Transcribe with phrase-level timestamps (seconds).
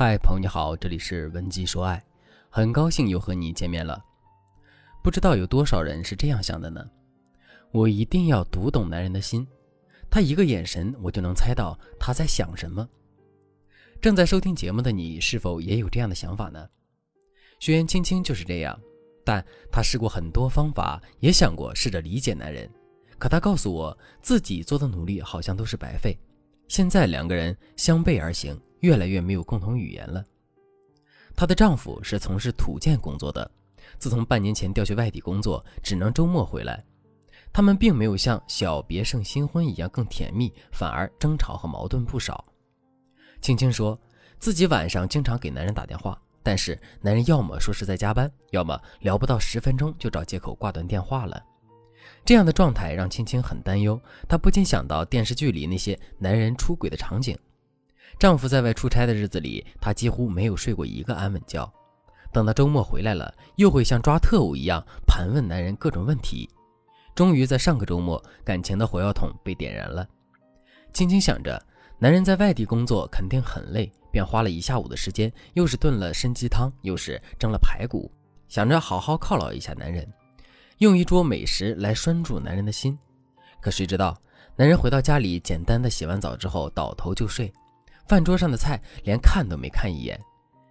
[0.00, 2.00] 嗨，朋友你好，这里是文姬说爱，
[2.50, 4.00] 很高兴又和你见面了。
[5.02, 6.88] 不知道有多少人是这样想的呢？
[7.72, 9.44] 我一定要读懂男人的心，
[10.08, 12.88] 他一个眼神，我就能猜到他在想什么。
[14.00, 16.64] 正在收听节目的你，是否也有这样的想法呢？
[17.58, 18.80] 学员青青就是这样，
[19.24, 22.70] 但她试过很多方法，也想过试着理解男人，
[23.18, 26.16] 可她告诉我自己做的努力好像都是白费。
[26.68, 28.56] 现在两个人相背而行。
[28.80, 30.24] 越来越没有共同语言了。
[31.34, 33.48] 她的丈夫是从事土建工作的，
[33.98, 36.84] 自从半年前调去外地工作，只能周末回来。
[37.52, 42.44] 他们并没有像小别胜新婚一样更甜蜜，反而争吵和矛盾不少。
[43.40, 43.98] 青青说
[44.38, 51.42] 自己晚上经常给男人打电话，但是男人要么说是在加班，要么聊不到十分钟就找借口挂断电话了。
[52.24, 53.98] 这样的状态让青青很担忧，
[54.28, 57.38] 她不禁想到电视剧里那些男人出轨的场景。
[58.18, 61.70] 丈夫在外出差的日子里，她几乎没有睡过一个安稳觉。
[62.32, 66.50] 等到周末回来了，又会像抓特务一样盘问男人各种问题。
[67.14, 70.06] 终于在上个周末，感情的火药桶被点燃了。
[70.92, 71.60] 青青想着，
[71.98, 78.10] 男人在外地工作肯定很累，便花了一下午的时间，又是炖了参鸡汤，又是蒸了排骨，
[78.48, 80.06] 想着好好犒劳一下男人，
[80.78, 82.98] 用一桌美食来拴住男人的心。
[83.60, 84.20] 可谁知道，
[84.56, 87.52] 男人回到家里，简单的洗完澡之后，倒头就睡。
[88.08, 90.18] 饭桌上的菜连看都没看一眼，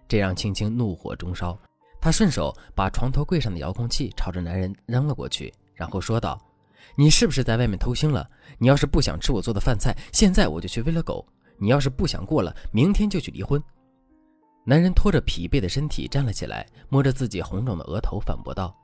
[0.08, 1.56] 这让青青怒火中烧。
[2.00, 6.36] 她顺手把床头柜上的遥控器朝着男人扔了过去，然后说道
[6.98, 8.28] ：“你是不是在外面偷腥了？
[8.58, 11.24] 你要是不想吃我做的饭菜，现在我就去喂了狗。
[11.58, 13.62] 你要是不想过了，明天就去离婚。”
[14.66, 18.76] 男人拖着疲惫的身体站了起来，摸着自己红肿的额头，反驳道：“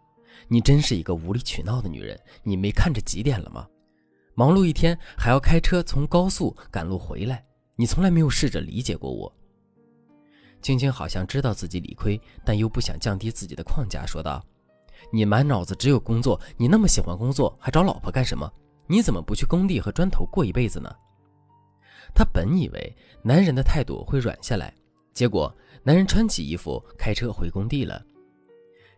[0.47, 2.17] 你真是一个无理取闹的女人！
[2.45, 3.67] 你没看这几点了吗？
[4.37, 7.45] 忙碌一天还要开车从高速赶路回来。”
[7.77, 9.33] 你从来没有试着理解过我。
[10.63, 14.43] 青青好像知道自己理亏，但又不想降低自己的框架，说道
[15.13, 18.51] ：“你满脑子只有工作，你那么喜欢工作，还找老婆干什么？
[18.87, 20.91] 你怎么不去工地和砖头过一辈子呢？”
[22.15, 24.73] 她本以为男人的态度会软下来，
[25.13, 28.03] 结果男人穿起衣服开车回工地了。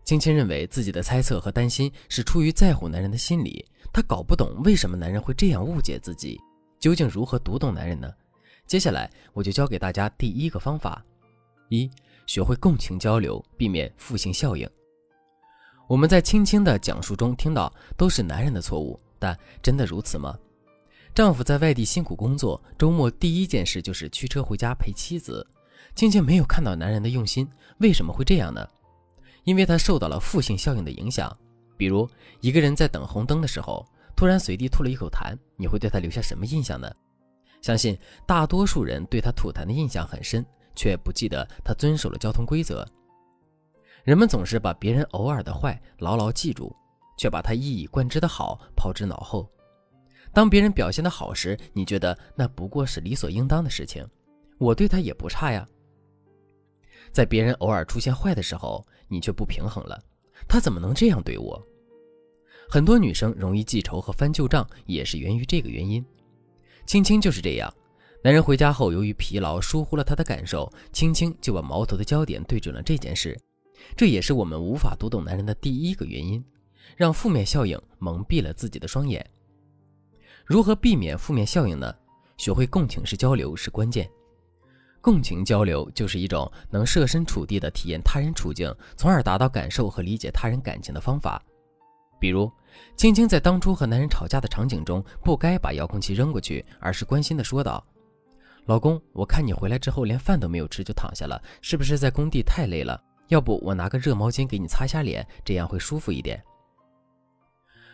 [0.04, 6.40] 青青认为自己的猜测和担心是出于在乎男人的心理，她搞不懂为什么男人会这样误解自己，
[6.78, 8.08] 究竟如何读懂男人呢？
[8.66, 11.04] 接下来我就教给大家第一个方法：
[11.68, 11.88] 一、
[12.26, 14.68] 学会共情交流，避免负性效应。
[15.88, 20.36] 我们在轻轻的讲述中听到都是男人的错误，但真的如此吗？
[21.14, 25.46] 丈夫在外地辛苦工作，周末第一件事就是驱车回家陪妻子。
[25.94, 28.68] 青青没有看到男人的用心，为什么会这样呢？
[29.44, 31.34] 因为他受到了负性效应的影响。
[31.76, 32.08] 比如
[32.40, 36.92] 一个人在等红灯的时候，突然随地吐了一口痰，你会对他留下什么印象呢？
[37.62, 40.44] 相信大多数人对他吐痰的印象很深，
[40.74, 42.86] 却不记得他遵守了交通规则。
[44.04, 46.74] 人们总是把别人偶尔的坏牢牢记住，
[47.18, 49.50] 却把他一以贯之的好抛之脑后。
[50.32, 54.06] 当别人表现的好时，你觉得那不过是理所应当的事情，
[54.58, 55.66] 我对他也不差呀。
[57.10, 59.98] 在别人偶尔出现坏的时候，你却不平衡了，
[60.46, 61.60] 他怎么能这样对我？
[62.68, 66.04] 很多女生容易记仇和翻旧账，也是源于这个原因。
[66.86, 67.72] 青青就是这样，
[68.22, 73.36] 男人回家后由于疲劳疏忽了他的感受，青青就把矛头的焦点对准了这件事，
[73.96, 76.42] 这也是我们无法读懂男人的第一个原因，
[76.96, 79.24] 让负面效应蒙蔽了自己的双眼。
[80.44, 81.92] 如何避免负面效应呢？
[82.36, 84.08] 学会共情式交流是关键。
[85.00, 91.42] 共情交流就是一种能设身处地的体验他人处境，从而达到感受和理解他人感情的方法。
[92.18, 92.50] 比如，
[92.96, 97.84] 青青在当初和男人吵架的场景中，不该把遥控器扔过去，而是关心的说道
[98.66, 103.00] ：“老公，我看你回来之后连饭都没有吃就躺下了，是不是在工地太累了？
[103.28, 106.42] 要不我拿个热毛巾给你擦下脸，这样会舒服一点。”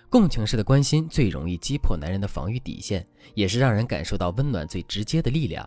[0.08, 5.66] 共情式的关心最容易击破男人的防御底线，也是让人感受到温暖最直接的力量。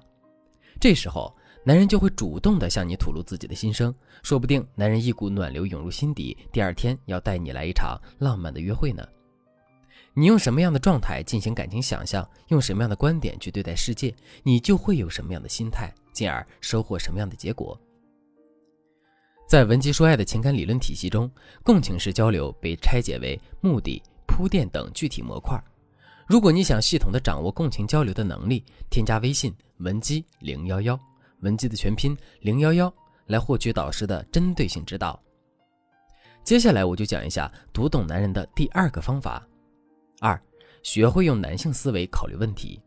[0.79, 1.35] 这时候，
[1.67, 9.03] 男人就会主动的向你吐露自己的心声，说不定男人一股暖流涌入心底，第二天要带你来一场浪漫的约会呢。
[10.13, 14.13] 你用什么样的状态进行感情想象，用什么样的观点去对待世界，
[14.43, 17.75] 你就会有什么样的心态，进而收获什么样的结果。
[19.47, 21.29] 在文姬说爱的情感理论体系中，
[21.63, 25.59] 共情式交流被拆解为目的、铺垫等具体模块。
[26.27, 30.99] 如果你想系统的掌握共情交流的能力，添加微信文姬零幺幺。
[31.45, 32.91] 文姬的全拼零幺幺，
[33.27, 35.17] 来获取导师的针对性指导。
[36.43, 39.47] 接下来我就讲一下读懂男人的第二个方法。
[40.19, 40.39] 二，
[40.81, 42.81] 学会用男性思维考虑问题。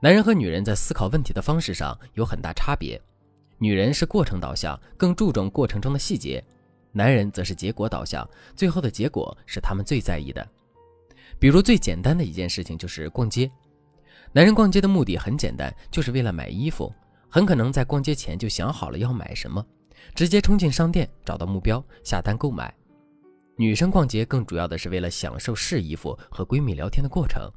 [0.00, 3.00] 男人和女人在思考问题的方式上有很大差别。
[3.58, 6.42] 女人是过程导向，更注重过程中的细节；
[6.90, 10.46] 男人则是结果导向，最后的结果是他们最在意的。
[11.38, 13.50] 比如最简单的一件事情就是逛街，
[14.32, 16.92] 男人逛街的目的很简单，就是为了买衣服，
[17.34, 19.64] 很可能在逛街前就想好了要买什么，
[20.14, 22.72] 直接冲进商店找到目标下单购买。
[23.56, 27.50] 女生逛街更主要的是为了享受试衣服和闺蜜聊天的过程。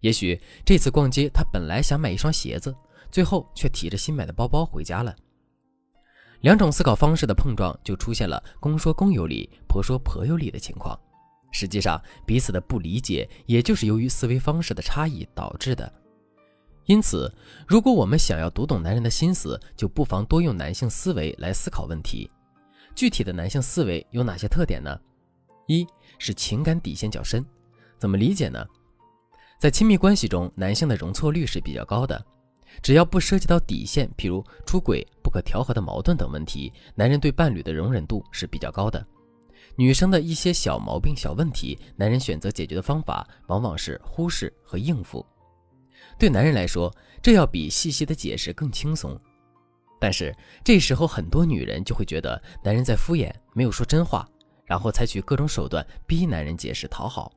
[0.00, 2.74] 也许这次逛街，她本来想买一双鞋子，
[3.10, 5.14] 最后却提着新买的包包回家了。
[6.40, 10.98] 两种思考方式的碰撞，就出现了公说公有理，婆说婆有理的情况。
[11.52, 15.92] 实际上，彼此的不理解，也就是由于思维方式的差异导致的。
[16.86, 17.32] 因此，
[17.66, 22.30] 如果我们想要读懂男人的心思，就不妨多用男性思维来思考问题。
[22.94, 24.98] 具体的男性思维有哪些特点呢？
[25.66, 25.86] 一
[26.18, 27.44] 是情感底线较深，
[27.98, 28.64] 怎么理解呢？
[29.58, 32.24] 在亲密关系中，男性的容错率是比较高的，
[32.80, 39.04] 只要不涉及到底线，譬如出轨、不可调和的矛盾等问题，男人对伴侣的容忍度是比较高的。
[39.74, 45.26] 女生的一些小毛病、小问题，男人选择解决的方法往往是忽视和应付。
[46.18, 49.18] 对男人来说，这要比细细的解释更轻松。
[49.98, 54.28] 但是这时候，很多女人就会觉得男人在敷衍，没有说真话，
[54.64, 57.32] 然后采取各种手段逼男人解释讨好。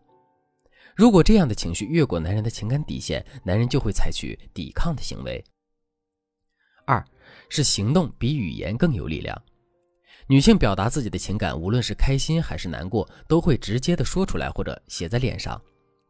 [0.95, 5.41] 如果这样的情绪越过男人的情感底线，男人就会采取抵抗的行为。
[6.85, 7.03] 二
[7.47, 9.41] 是行动比语言更有力量。
[10.27, 15.59] 女性表达自己的情感，无论是开心还是难过，都会直接的说出来或者写在脸上。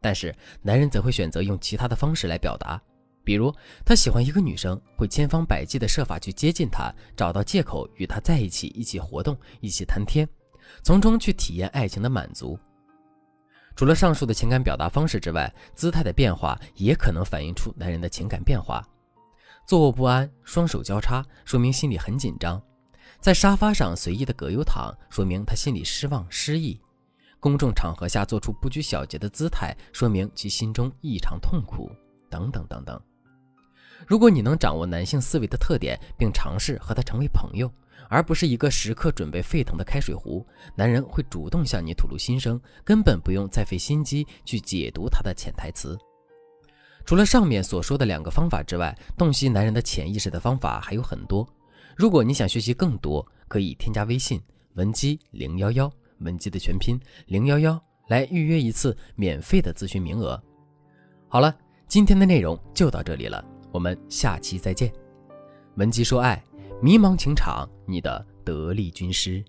[0.00, 2.80] 但是男人则会选择用其他的方式来表达，
[3.22, 3.54] 比如
[3.84, 10.28] 他喜欢一个女生，会千方百计的设法去接近她，找到借口与她在一起，一起活动，一起谈天，
[10.82, 12.58] 从中去体验爱情的满足。
[13.76, 18.86] 除了上述的情感表达方式之外，姿态的变化也可能反映出男人的情感变化。
[19.66, 22.60] 坐卧不安，双手交叉，说明心里很紧张；
[23.20, 26.80] 在沙发上随意的葛优躺，说明他心里失望失意；
[27.40, 31.90] 公众场合下做出不拘小节的姿态，说明其心中异常痛苦。
[32.28, 33.00] 等等等等。
[34.06, 37.68] 如果你能掌握男性思维的特点，并尝试和他成为朋友。
[38.08, 40.44] 而不是一个时刻准备沸腾的开水壶，
[40.74, 45.96] 男人会主动向你吐露心声，根本不用再费心机去解读他的潜台词。
[47.04, 51.46] 除了上面所说的两个方法之外，洞悉男人的潜意识的方法还有很多。
[51.96, 54.40] 如果你想学习更多，可以添加微信
[54.74, 60.42] 文姬零幺幺，文姬的全拼零幺幺，来预约一次免费的咨询名额。
[61.28, 61.54] 好了，
[61.86, 64.92] 今天的内容就到这里了，我们下期再见。
[65.76, 66.42] 文姬说爱。
[66.82, 69.44] 迷茫情场，你的得力军师。